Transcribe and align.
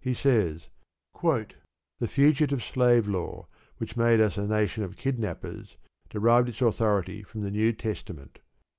He 0.00 0.14
says: 0.14 0.70
The 1.22 2.08
Fugitive 2.08 2.64
Slave 2.64 3.06
law, 3.06 3.46
which 3.76 3.94
made 3.94 4.20
us 4.20 4.38
a 4.38 4.46
nation 4.46 4.82
of 4.84 4.96
kidnappers, 4.96 5.76
derived 6.08 6.48
its 6.48 6.62
authority 6.62 7.22
from 7.22 7.42
the 7.42 7.50
New 7.50 7.74
Testament. 7.74 8.38